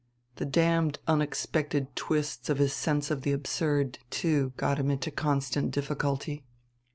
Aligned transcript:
The 0.37 0.45
damned 0.47 0.97
unexpected 1.05 1.95
twists 1.95 2.49
of 2.49 2.57
his 2.57 2.73
sense 2.73 3.11
of 3.11 3.21
the 3.21 3.33
absurd, 3.33 3.99
too, 4.09 4.51
got 4.57 4.79
him 4.79 4.89
into 4.89 5.11
constant 5.11 5.69
difficulty. 5.69 6.43